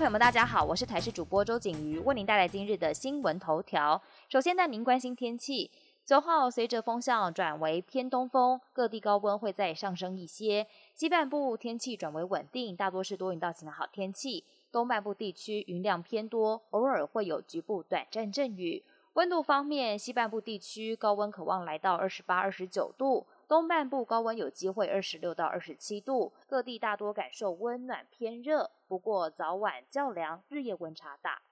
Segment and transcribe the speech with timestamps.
[0.00, 4.00] 朋友们，大家好，我是台视主播周景瑜，为您带来今日的新闻头条。
[4.30, 5.70] 首先带您关心天气。
[6.06, 10.66] 九号随着风向转为偏东风，各地高温会再上升一些。
[10.94, 14.42] 西半部天气转为稳定，大多是多云到晴的好天气。
[14.72, 18.82] 东半部地区云量偏多，偶尔会有局部短暂阵雨。
[19.12, 26.32] 温度方面，西半部地区高温可望来到二十八、二十九度，东半部高温有机会二十六到二十七度。
[26.46, 31.42] 各地大多感受温暖偏热，不过早晚较凉，日夜温差大。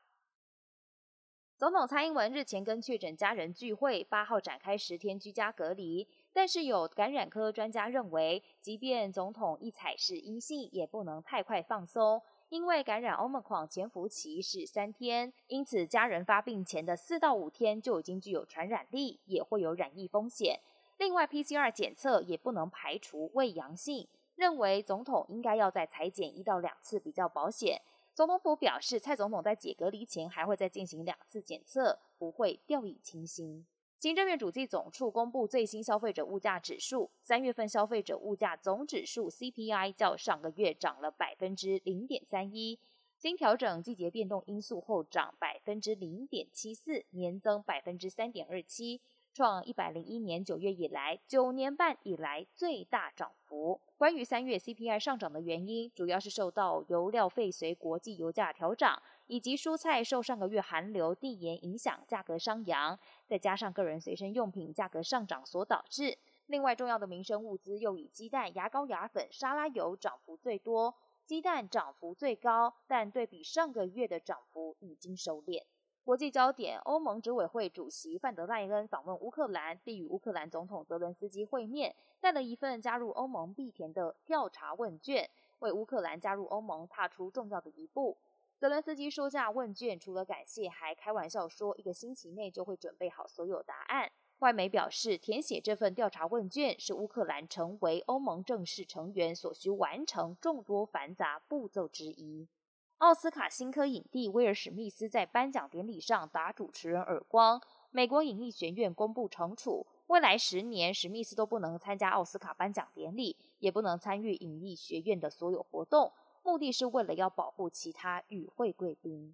[1.56, 6.06] 总统蔡英文日前跟确诊家人聚会，八号展开十天居家隔离。
[6.33, 20.61] 但是有感染科专家认为，即便总统一采是阴性，也不能太快放松，因为感染 Omicron 潜伏期是三天，因此家人发病前的四到五天就已经具有传染力，也会有染疫风险。
[20.98, 27.81] 另外，PCR 检测也不能排除未阳性，认为总统应该要再裁剪一到两次比较保险。
[28.12, 33.64] 总统府表示，蔡总统在解隔离前还会再进行两次检测，不会掉以轻心。
[34.00, 42.81] 行政院主计总处公布最新消费者物价指数，三月份消费者物价总指数 CPI 较上个月涨了百分之零点三一，
[43.17, 49.00] 经调整季节变动因素后涨百分之零点七四，年增百分之三点二七。
[49.39, 53.81] 创一百零一年九月以来九年半以来最大涨幅。
[53.97, 66.19] 关于三月 CPI 上涨的原因，主要是受到油料费随国际油价调涨，以及蔬菜受上个月寒流递延影响价格上扬，再加上个人随身用品价格上涨所导致。
[66.48, 70.92] 另外，重要的民生物资又以鸡蛋、牙膏、牙粉、沙拉油涨幅最多，
[71.25, 75.62] 鸡蛋涨幅最高，但对比上个月的涨幅已经收敛。
[76.09, 85.28] 国际焦点：欧盟执委会主席范德赖恩访问乌克兰，并与乌克兰总统泽伦斯基会面，带了一份加入欧盟必填的调查问卷，
[85.59, 88.17] 为乌克兰加入欧盟踏出重要的一步。
[88.59, 94.11] 泽伦斯基收下问卷，除了感谢，还开玩笑说，一个星期内就会准备好所有答案。
[94.38, 102.49] 外媒表示，填写这份调查问卷是乌克兰成为欧盟正式成员所需完成众多繁杂步骤之一。
[102.98, 119.32] 奥斯卡新科影帝威尔史密斯在颁奖典礼上打主持人耳光，美国影艺学院公布惩处，未来十年史密斯都不能参加奥斯卡颁奖典礼，也不能参与影艺学院的所有活动，目的是为了要保护其他与会贵宾。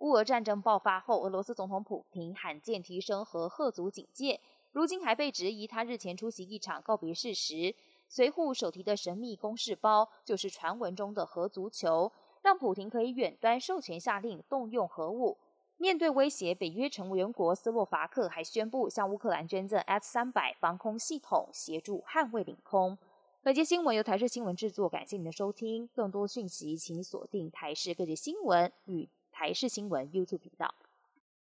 [0.00, 7.74] 乌俄战争爆发后，俄罗斯总统普京罕见提升和赫族警戒，如今还被质疑他日前出席一场告别式时。
[8.08, 12.10] 随护手提的神秘公事包，就是传闻中的核足球，
[12.42, 15.36] 让普廷可以远端授权下令动用核武。
[15.76, 22.98] 面对威胁，北约成员国斯洛伐克还宣布向乌克兰捐赠 S 三百防空系统，协助捍卫领空。
[23.42, 25.86] 本节新闻由台视新闻制作，感谢您的收听。
[25.94, 30.74] 更多讯息请锁定台视各界新闻与台视新闻 YouTube 频道。